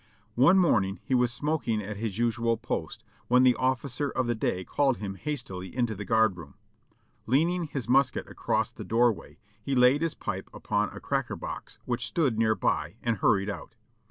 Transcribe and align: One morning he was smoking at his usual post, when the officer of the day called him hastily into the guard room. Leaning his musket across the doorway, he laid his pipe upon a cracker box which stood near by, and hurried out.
One 0.33 0.57
morning 0.57 0.99
he 1.03 1.13
was 1.13 1.31
smoking 1.31 1.79
at 1.79 1.97
his 1.97 2.17
usual 2.17 2.57
post, 2.57 3.03
when 3.27 3.43
the 3.43 3.53
officer 3.53 4.09
of 4.09 4.25
the 4.25 4.33
day 4.33 4.63
called 4.63 4.97
him 4.97 5.13
hastily 5.13 5.77
into 5.77 5.93
the 5.93 6.05
guard 6.05 6.37
room. 6.37 6.55
Leaning 7.27 7.65
his 7.67 7.87
musket 7.87 8.27
across 8.27 8.71
the 8.71 8.83
doorway, 8.83 9.37
he 9.61 9.75
laid 9.75 10.01
his 10.01 10.15
pipe 10.15 10.49
upon 10.55 10.89
a 10.89 10.99
cracker 10.99 11.35
box 11.35 11.77
which 11.85 12.07
stood 12.07 12.39
near 12.39 12.55
by, 12.55 12.95
and 13.03 13.17
hurried 13.17 13.47
out. 13.47 13.75